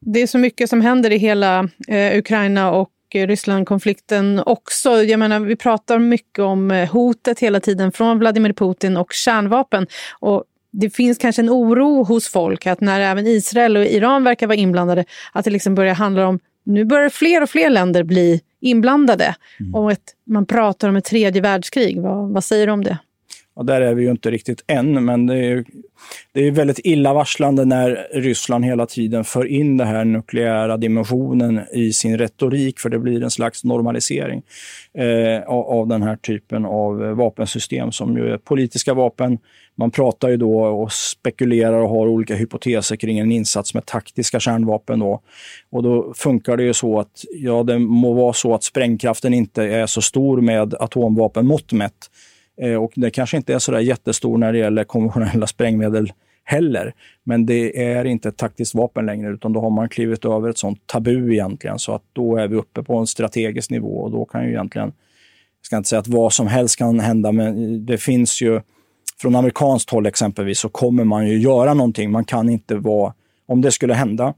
Det 0.00 0.22
är 0.22 0.26
så 0.26 0.38
mycket 0.38 0.68
som 0.70 0.80
händer 0.80 1.12
i 1.12 1.16
hela 1.16 1.68
eh, 1.88 2.18
Ukraina 2.18 2.70
och 2.70 2.90
Ryssland-konflikten 3.14 4.42
också. 4.46 4.90
Jag 5.02 5.18
menar, 5.18 5.40
vi 5.40 5.56
pratar 5.56 5.98
mycket 5.98 6.38
om 6.38 6.70
eh, 6.70 6.90
hotet 6.90 7.38
hela 7.38 7.60
tiden 7.60 7.92
från 7.92 8.18
Vladimir 8.18 8.52
Putin 8.52 8.96
och 8.96 9.12
kärnvapen. 9.12 9.86
Och 10.20 10.44
det 10.72 10.90
finns 10.90 11.18
kanske 11.18 11.42
en 11.42 11.50
oro 11.50 12.04
hos 12.04 12.28
folk 12.28 12.66
att 12.66 12.80
när 12.80 13.00
även 13.00 13.26
Israel 13.26 13.76
och 13.76 13.84
Iran 13.84 14.24
verkar 14.24 14.46
vara 14.46 14.56
inblandade, 14.56 15.04
att 15.32 15.44
det 15.44 15.50
liksom 15.50 15.74
börjar 15.74 15.94
handla 15.94 16.26
om, 16.26 16.38
nu 16.64 16.84
börjar 16.84 17.08
fler 17.08 17.42
och 17.42 17.50
fler 17.50 17.70
länder 17.70 18.02
bli 18.02 18.40
inblandade. 18.60 19.34
Mm. 19.60 19.74
Och 19.74 19.92
ett, 19.92 20.14
man 20.26 20.46
pratar 20.46 20.88
om 20.88 20.96
ett 20.96 21.04
tredje 21.04 21.42
världskrig. 21.42 22.00
Vad, 22.00 22.32
vad 22.32 22.44
säger 22.44 22.66
du 22.66 22.72
om 22.72 22.84
det? 22.84 22.98
Och 23.54 23.64
där 23.64 23.80
är 23.80 23.94
vi 23.94 24.02
ju 24.02 24.10
inte 24.10 24.30
riktigt 24.30 24.64
än, 24.66 25.04
men 25.04 25.26
det 25.26 25.36
är, 25.36 25.64
det 26.32 26.46
är 26.46 26.50
väldigt 26.50 26.80
illavarslande 26.84 27.64
när 27.64 28.06
Ryssland 28.12 28.64
hela 28.64 28.86
tiden 28.86 29.24
för 29.24 29.44
in 29.46 29.76
den 29.76 29.86
här 29.86 30.04
nukleära 30.04 30.76
dimensionen 30.76 31.60
i 31.72 31.92
sin 31.92 32.18
retorik, 32.18 32.80
för 32.80 32.88
det 32.88 32.98
blir 32.98 33.22
en 33.22 33.30
slags 33.30 33.64
normalisering 33.64 34.42
eh, 34.94 35.42
av, 35.48 35.88
den 35.88 36.02
här 36.02 36.16
typen 36.16 36.64
av 36.64 36.98
vapensystem 36.98 37.92
som 37.92 38.16
ju 38.16 38.32
är 38.32 38.38
politiska 38.38 38.94
vapen. 38.94 39.38
Man 39.74 39.90
pratar 39.90 40.28
ju 40.28 40.36
då 40.36 40.62
och 40.62 40.92
spekulerar 40.92 41.78
och 41.78 41.88
har 41.88 42.06
olika 42.06 42.34
hypoteser 42.34 42.96
kring 42.96 43.18
en 43.18 43.32
insats 43.32 43.74
med 43.74 43.86
taktiska 43.86 44.40
kärnvapen. 44.40 44.98
Då. 44.98 45.20
Och 45.70 45.82
då 45.82 46.12
funkar 46.16 46.56
det 46.56 46.62
ju 46.62 46.74
så 46.74 47.00
att, 47.00 47.24
ja, 47.32 47.62
det 47.62 47.78
må 47.78 48.12
vara 48.12 48.32
så 48.32 48.54
att 48.54 48.64
sprängkraften 48.64 49.34
inte 49.34 49.62
är 49.62 49.86
så 49.86 50.02
stor 50.02 50.40
med 50.40 50.74
atomvapenmått 50.74 51.72
mätt, 51.72 52.10
Eh, 52.62 52.74
och 52.74 52.92
det 52.96 53.10
kanske 53.10 53.36
inte 53.36 53.54
är 53.54 53.58
så 53.58 53.72
där 53.72 53.78
jättestor 53.78 54.38
när 54.38 54.52
det 54.52 54.58
gäller 54.58 54.84
konventionella 54.84 55.46
sprängmedel 55.46 56.12
heller. 56.44 56.94
Men 57.24 57.46
det 57.46 57.84
är 57.84 58.04
inte 58.04 58.28
ett 58.28 58.36
taktiskt 58.36 58.74
vapen 58.74 59.06
längre, 59.06 59.30
utan 59.30 59.52
då 59.52 59.60
har 59.60 59.70
man 59.70 59.88
klivit 59.88 60.24
över 60.24 60.50
ett 60.50 60.58
sånt 60.58 60.86
tabu 60.86 61.32
egentligen. 61.32 61.78
Så 61.78 61.94
att 61.94 62.02
då 62.12 62.36
är 62.36 62.48
vi 62.48 62.56
uppe 62.56 62.82
på 62.82 62.96
en 62.96 63.06
strategisk 63.06 63.70
nivå 63.70 63.98
och 63.98 64.10
då 64.10 64.24
kan 64.24 64.44
ju 64.44 64.50
egentligen, 64.50 64.86
jag 65.60 65.66
ska 65.66 65.76
inte 65.76 65.88
säga 65.88 66.00
att 66.00 66.08
vad 66.08 66.32
som 66.32 66.46
helst 66.46 66.76
kan 66.76 67.00
hända, 67.00 67.32
men 67.32 67.86
det 67.86 67.98
finns 67.98 68.42
ju, 68.42 68.60
från 69.20 69.36
amerikanskt 69.36 69.90
håll 69.90 70.06
exempelvis, 70.06 70.58
så 70.58 70.68
kommer 70.68 71.04
man 71.04 71.28
ju 71.28 71.38
göra 71.38 71.74
någonting. 71.74 72.10
Man 72.10 72.24
kan 72.24 72.48
inte 72.48 72.74
vara, 72.74 73.14
om 73.46 73.60
det 73.60 73.72
skulle 73.72 73.94
hända, 73.94 74.34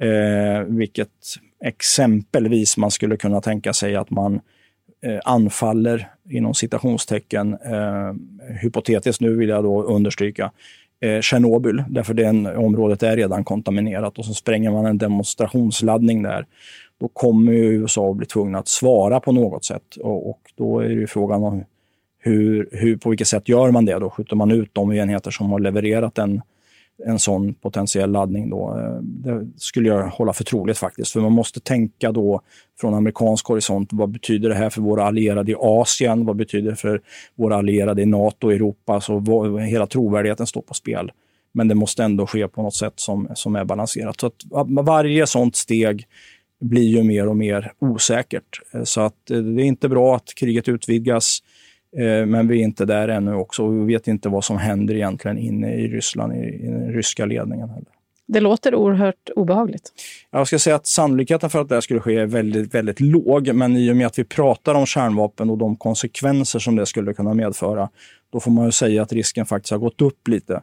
eh, 0.00 0.62
vilket 0.66 1.08
exempelvis 1.64 2.76
man 2.76 2.90
skulle 2.90 3.16
kunna 3.16 3.40
tänka 3.40 3.72
sig 3.72 3.96
att 3.96 4.10
man 4.10 4.40
eh, 5.02 5.20
anfaller 5.24 6.08
inom 6.30 6.54
citationstecken, 6.54 7.52
eh, 7.52 8.12
hypotetiskt 8.62 9.20
nu 9.20 9.36
vill 9.36 9.48
jag 9.48 9.64
då 9.64 9.82
understryka, 9.82 10.50
eh, 11.00 11.20
Tjernobyl, 11.20 11.84
därför 11.88 12.14
det 12.14 12.56
området 12.56 13.02
är 13.02 13.16
redan 13.16 13.44
kontaminerat 13.44 14.18
och 14.18 14.24
så 14.24 14.34
spränger 14.34 14.70
man 14.70 14.86
en 14.86 14.98
demonstrationsladdning 14.98 16.22
där. 16.22 16.46
Då 17.00 17.08
kommer 17.08 17.52
ju 17.52 17.64
USA 17.64 18.10
att 18.10 18.16
bli 18.16 18.26
tvungna 18.26 18.58
att 18.58 18.68
svara 18.68 19.20
på 19.20 19.32
något 19.32 19.64
sätt 19.64 19.96
och, 20.00 20.30
och 20.30 20.40
då 20.56 20.80
är 20.80 20.88
det 20.88 20.94
ju 20.94 21.06
frågan 21.06 21.44
om 21.44 21.64
hur, 22.18 22.68
hur, 22.72 22.96
på 22.96 23.10
vilket 23.10 23.28
sätt 23.28 23.48
gör 23.48 23.70
man 23.70 23.84
det? 23.84 23.98
Då 23.98 24.10
skjuter 24.10 24.36
man 24.36 24.50
ut 24.50 24.70
de 24.72 24.92
enheter 24.92 25.30
som 25.30 25.50
har 25.50 25.60
levererat 25.60 26.14
den 26.14 26.42
en 27.06 27.18
sån 27.18 27.54
potentiell 27.54 28.10
laddning. 28.10 28.50
Då. 28.50 28.78
Eh, 28.78 29.02
det 29.02 29.48
skulle 29.56 29.88
jag 29.88 30.08
hålla 30.08 30.32
för 30.32 30.44
troligt 30.44 30.78
faktiskt. 30.78 31.12
För 31.12 31.20
man 31.20 31.32
måste 31.32 31.60
tänka 31.60 32.12
då 32.12 32.40
från 32.80 32.94
amerikansk 32.94 33.46
horisont. 33.46 33.88
Vad 33.92 34.10
betyder 34.10 34.48
det 34.48 34.54
här 34.54 34.70
för 34.70 34.80
våra 34.80 35.04
allierade 35.04 35.52
i 35.52 35.54
Asien? 35.58 36.24
Vad 36.26 36.36
betyder 36.36 36.70
det 36.70 36.76
för 36.76 37.00
våra 37.34 37.56
allierade 37.56 38.02
i 38.02 38.06
NATO 38.06 38.46
och 38.46 38.52
Europa? 38.52 39.00
Så 39.00 39.58
hela 39.58 39.86
trovärdigheten 39.86 40.46
står 40.46 40.62
på 40.62 40.74
spel. 40.74 41.12
Men 41.54 41.68
det 41.68 41.74
måste 41.74 42.04
ändå 42.04 42.26
ske 42.26 42.48
på 42.48 42.62
något 42.62 42.74
sätt 42.74 42.94
som, 42.96 43.28
som 43.34 43.56
är 43.56 43.64
balanserat. 43.64 44.20
Så 44.20 44.26
att 44.26 44.42
varje 44.68 45.26
sånt 45.26 45.56
steg 45.56 46.06
blir 46.60 46.96
ju 46.96 47.02
mer 47.02 47.28
och 47.28 47.36
mer 47.36 47.72
osäkert. 47.78 48.60
Eh, 48.74 48.82
så 48.82 49.00
att 49.00 49.30
eh, 49.30 49.38
det 49.38 49.62
är 49.62 49.66
inte 49.66 49.88
bra 49.88 50.16
att 50.16 50.34
kriget 50.34 50.68
utvidgas. 50.68 51.38
Eh, 51.96 52.26
men 52.26 52.48
vi 52.48 52.60
är 52.60 52.64
inte 52.64 52.84
där 52.84 53.08
ännu 53.08 53.34
också. 53.34 53.68
Vi 53.68 53.84
vet 53.84 54.08
inte 54.08 54.28
vad 54.28 54.44
som 54.44 54.58
händer 54.58 54.94
egentligen 54.94 55.38
inne 55.38 55.74
i 55.74 55.88
Ryssland, 55.88 56.36
i, 56.36 56.66
den 56.66 56.92
ryska 56.92 57.26
ledningen. 57.26 57.68
Heller. 57.68 57.92
Det 58.26 58.40
låter 58.40 58.74
oerhört 58.74 59.30
obehagligt. 59.36 59.92
Jag 60.30 60.46
ska 60.46 60.58
säga 60.58 60.76
att 60.76 60.86
sannolikheten 60.86 61.50
för 61.50 61.60
att 61.60 61.68
det 61.68 61.82
skulle 61.82 62.00
ske 62.00 62.16
är 62.16 62.26
väldigt, 62.26 62.74
väldigt 62.74 63.00
låg. 63.00 63.54
Men 63.54 63.76
i 63.76 63.92
och 63.92 63.96
med 63.96 64.06
att 64.06 64.18
vi 64.18 64.24
pratar 64.24 64.74
om 64.74 64.86
kärnvapen 64.86 65.50
och 65.50 65.58
de 65.58 65.76
konsekvenser 65.76 66.58
som 66.58 66.76
det 66.76 66.86
skulle 66.86 67.14
kunna 67.14 67.34
medföra, 67.34 67.88
då 68.32 68.40
får 68.40 68.50
man 68.50 68.64
ju 68.64 68.72
säga 68.72 69.02
att 69.02 69.12
risken 69.12 69.46
faktiskt 69.46 69.70
har 69.70 69.78
gått 69.78 70.02
upp 70.02 70.28
lite 70.28 70.62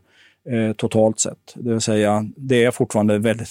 eh, 0.50 0.74
totalt 0.74 1.19
sett. 1.19 1.53
Det 1.55 1.71
vill 1.71 1.81
säga, 1.81 2.25
det 2.38 2.63
är 2.63 2.71
fortfarande 2.71 3.17
väldigt, 3.17 3.50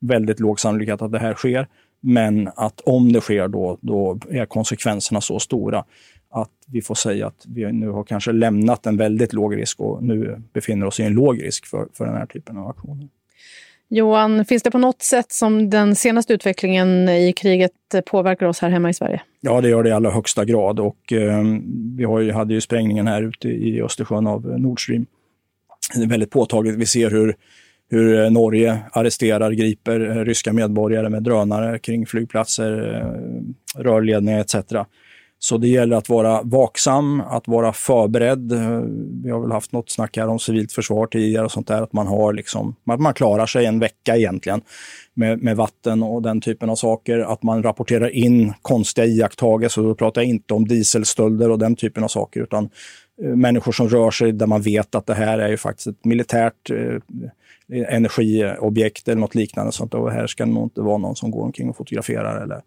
väldigt 0.00 0.40
låg 0.40 0.60
sannolikhet 0.60 1.02
att 1.02 1.12
det 1.12 1.18
här 1.18 1.34
sker. 1.34 1.68
Men 2.00 2.50
att 2.56 2.80
om 2.80 3.12
det 3.12 3.20
sker 3.20 3.48
då, 3.48 3.78
då 3.80 4.18
är 4.30 4.46
konsekvenserna 4.46 5.20
så 5.20 5.38
stora 5.38 5.84
att 6.30 6.50
vi 6.66 6.82
får 6.82 6.94
säga 6.94 7.26
att 7.26 7.44
vi 7.46 7.72
nu 7.72 7.88
har 7.88 8.04
kanske 8.04 8.32
lämnat 8.32 8.86
en 8.86 8.96
väldigt 8.96 9.32
låg 9.32 9.56
risk 9.56 9.80
och 9.80 10.02
nu 10.02 10.42
befinner 10.52 10.86
oss 10.86 11.00
i 11.00 11.02
en 11.02 11.12
låg 11.12 11.42
risk 11.42 11.66
för, 11.66 11.88
för 11.92 12.04
den 12.04 12.14
här 12.14 12.26
typen 12.26 12.56
av 12.56 12.68
aktioner. 12.68 13.08
Johan, 13.88 14.44
finns 14.44 14.62
det 14.62 14.70
på 14.70 14.78
något 14.78 15.02
sätt 15.02 15.32
som 15.32 15.70
den 15.70 15.96
senaste 15.96 16.32
utvecklingen 16.32 17.08
i 17.08 17.32
kriget 17.32 17.72
påverkar 18.06 18.46
oss 18.46 18.60
här 18.60 18.70
hemma 18.70 18.90
i 18.90 18.94
Sverige? 18.94 19.22
Ja, 19.40 19.60
det 19.60 19.68
gör 19.68 19.82
det 19.82 19.88
i 19.88 19.92
allra 19.92 20.10
högsta 20.10 20.44
grad. 20.44 20.80
Och, 20.80 21.12
eh, 21.12 21.42
vi 21.96 22.04
har 22.04 22.20
ju, 22.20 22.32
hade 22.32 22.54
ju 22.54 22.60
sprängningen 22.60 23.06
här 23.06 23.22
ute 23.22 23.48
i 23.48 23.82
Östersjön 23.82 24.26
av 24.26 24.60
Nord 24.60 24.84
Stream. 24.84 25.06
Det 25.94 26.02
är 26.02 26.08
väldigt 26.08 26.30
påtagligt. 26.30 26.76
Vi 26.76 26.86
ser 26.86 27.10
hur, 27.10 27.34
hur 27.90 28.30
Norge 28.30 28.78
arresterar, 28.92 29.50
griper 29.50 30.24
ryska 30.24 30.52
medborgare 30.52 31.08
med 31.08 31.22
drönare 31.22 31.78
kring 31.78 32.06
flygplatser, 32.06 33.04
rörledningar 33.74 34.40
etc. 34.40 34.54
Så 35.48 35.58
det 35.58 35.68
gäller 35.68 35.96
att 35.96 36.08
vara 36.08 36.42
vaksam, 36.42 37.20
att 37.20 37.48
vara 37.48 37.72
förberedd. 37.72 38.52
Eh, 38.52 38.80
vi 39.22 39.30
har 39.30 39.40
väl 39.40 39.52
haft 39.52 39.72
något 39.72 39.90
snack 39.90 40.16
här 40.16 40.28
om 40.28 40.38
civilt 40.38 40.72
försvar 40.72 41.06
tidigare 41.06 41.44
och 41.44 41.52
sånt 41.52 41.66
där, 41.66 41.82
att 41.82 41.92
man 41.92 42.06
har 42.06 42.32
liksom, 42.32 42.76
att 42.86 43.00
man 43.00 43.14
klarar 43.14 43.46
sig 43.46 43.66
en 43.66 43.78
vecka 43.78 44.16
egentligen 44.16 44.60
med, 45.14 45.42
med 45.42 45.56
vatten 45.56 46.02
och 46.02 46.22
den 46.22 46.40
typen 46.40 46.70
av 46.70 46.76
saker. 46.76 47.18
Att 47.18 47.42
man 47.42 47.62
rapporterar 47.62 48.08
in 48.08 48.54
konstiga 48.62 49.06
iakttagelser. 49.06 49.82
Då 49.82 49.94
pratar 49.94 50.20
jag 50.20 50.28
inte 50.28 50.54
om 50.54 50.68
dieselstölder 50.68 51.50
och 51.50 51.58
den 51.58 51.76
typen 51.76 52.04
av 52.04 52.08
saker, 52.08 52.40
utan 52.40 52.68
eh, 53.22 53.28
människor 53.28 53.72
som 53.72 53.88
rör 53.88 54.10
sig 54.10 54.32
där 54.32 54.46
man 54.46 54.62
vet 54.62 54.94
att 54.94 55.06
det 55.06 55.14
här 55.14 55.38
är 55.38 55.48
ju 55.48 55.56
faktiskt 55.56 55.86
ett 55.86 56.04
militärt 56.04 56.70
eh, 56.70 56.98
energiobjekt 57.92 59.08
eller 59.08 59.20
något 59.20 59.34
liknande. 59.34 59.72
Sånt. 59.72 59.94
Och 59.94 60.12
här 60.12 60.26
ska 60.26 60.44
det 60.44 60.52
nog 60.52 60.64
inte 60.64 60.80
vara 60.80 60.98
någon 60.98 61.16
som 61.16 61.30
går 61.30 61.42
omkring 61.42 61.70
och 61.70 61.76
fotograferar 61.76 62.42
eller 62.42 62.60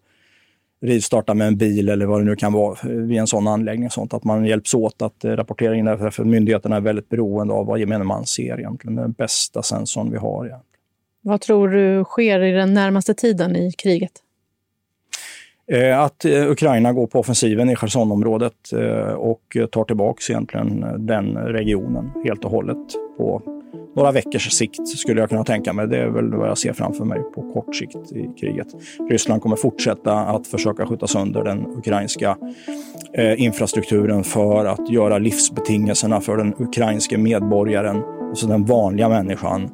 rivstarta 0.82 1.34
med 1.34 1.46
en 1.46 1.56
bil 1.56 1.88
eller 1.88 2.06
vad 2.06 2.20
det 2.20 2.24
nu 2.24 2.36
kan 2.36 2.52
vara 2.52 2.76
vid 2.82 3.18
en 3.18 3.26
sån 3.26 3.48
anläggning. 3.48 3.90
Sånt, 3.90 4.14
att 4.14 4.24
man 4.24 4.44
hjälps 4.44 4.74
åt 4.74 5.02
att 5.02 5.24
eh, 5.24 5.30
rapportera 5.30 5.74
in 5.76 5.84
det. 5.84 6.10
För 6.10 6.24
myndigheterna 6.24 6.76
är 6.76 6.80
väldigt 6.80 7.08
beroende 7.08 7.54
av 7.54 7.66
vad 7.66 7.78
gemene 7.78 8.04
man 8.04 8.26
ser 8.26 8.58
egentligen. 8.58 8.96
Den 8.96 9.12
bästa 9.12 9.62
sensorn 9.62 10.10
vi 10.10 10.18
har. 10.18 10.44
Egentligen. 10.44 10.64
Vad 11.22 11.40
tror 11.40 11.68
du 11.68 12.04
sker 12.04 12.40
i 12.40 12.52
den 12.52 12.74
närmaste 12.74 13.14
tiden 13.14 13.56
i 13.56 13.72
kriget? 13.72 14.12
Eh, 15.72 16.00
att 16.00 16.24
eh, 16.24 16.50
Ukraina 16.50 16.92
går 16.92 17.06
på 17.06 17.18
offensiven 17.18 17.70
i 17.70 17.76
Chersonområdet 17.76 18.72
och 19.16 19.56
tar 19.70 19.84
tillbaka 19.84 20.20
egentligen 20.28 20.84
den 21.06 21.36
regionen 21.36 22.10
helt 22.24 22.44
och 22.44 22.50
hållet 22.50 22.78
på 23.16 23.59
några 23.96 24.12
veckors 24.12 24.52
sikt 24.52 24.88
skulle 24.88 25.20
jag 25.20 25.28
kunna 25.28 25.44
tänka 25.44 25.72
mig. 25.72 25.86
Det 25.86 25.98
är 25.98 26.08
väl 26.08 26.34
vad 26.34 26.48
jag 26.48 26.58
ser 26.58 26.72
framför 26.72 27.04
mig 27.04 27.22
på 27.34 27.52
kort 27.52 27.76
sikt 27.76 28.12
i 28.12 28.30
kriget. 28.40 28.66
Ryssland 29.10 29.42
kommer 29.42 29.56
fortsätta 29.56 30.12
att 30.12 30.46
försöka 30.46 30.86
skjuta 30.86 31.06
sönder 31.06 31.44
den 31.44 31.66
ukrainska 31.76 32.36
eh, 33.12 33.42
infrastrukturen 33.42 34.24
för 34.24 34.64
att 34.64 34.90
göra 34.90 35.18
livsbetingelserna 35.18 36.20
för 36.20 36.36
den 36.36 36.54
ukrainske 36.58 37.18
medborgaren, 37.18 38.02
alltså 38.28 38.46
den 38.46 38.64
vanliga 38.64 39.08
människan, 39.08 39.70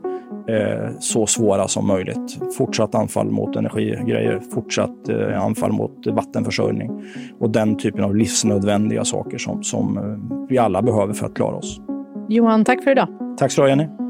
eh, 0.48 0.90
så 1.00 1.26
svåra 1.26 1.68
som 1.68 1.86
möjligt. 1.86 2.38
Fortsatt 2.56 2.94
anfall 2.94 3.30
mot 3.30 3.56
energigrejer, 3.56 4.40
fortsatt 4.54 5.08
eh, 5.08 5.42
anfall 5.42 5.72
mot 5.72 6.06
vattenförsörjning 6.06 6.90
och 7.40 7.50
den 7.50 7.76
typen 7.76 8.04
av 8.04 8.16
livsnödvändiga 8.16 9.04
saker 9.04 9.38
som, 9.38 9.62
som 9.62 9.98
eh, 9.98 10.46
vi 10.48 10.58
alla 10.58 10.82
behöver 10.82 11.14
för 11.14 11.26
att 11.26 11.34
klara 11.34 11.56
oss. 11.56 11.80
Johan, 12.28 12.64
tack 12.64 12.84
för 12.84 12.90
idag. 12.90 13.08
Tack 13.38 13.52
så 13.52 13.62
du 13.62 13.68
Jenny. 13.68 14.05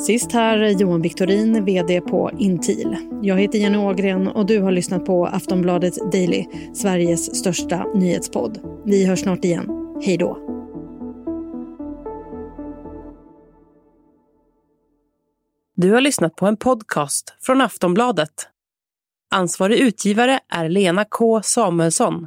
Sist 0.00 0.32
här 0.32 0.58
Johan 0.58 1.02
Victorin, 1.02 1.64
VD 1.64 2.00
på 2.00 2.30
Intil. 2.38 2.96
Jag 3.22 3.40
heter 3.40 3.58
Jenny 3.58 3.78
Ågren 3.78 4.28
och 4.28 4.46
du 4.46 4.60
har 4.60 4.72
lyssnat 4.72 5.04
på 5.04 5.26
Aftonbladet 5.26 6.12
Daily, 6.12 6.46
Sveriges 6.74 7.36
största 7.36 7.86
nyhetspodd. 7.94 8.58
Vi 8.84 9.06
hörs 9.06 9.20
snart 9.20 9.44
igen. 9.44 9.68
Hej 10.02 10.16
då! 10.16 10.38
Du 15.76 15.92
har 15.92 16.00
lyssnat 16.00 16.36
på 16.36 16.46
en 16.46 16.56
podcast 16.56 17.34
från 17.40 17.60
Aftonbladet. 17.60 18.48
Ansvarig 19.30 19.78
utgivare 19.78 20.40
är 20.48 20.68
Lena 20.68 21.04
K 21.04 21.42
Samuelsson. 21.42 22.26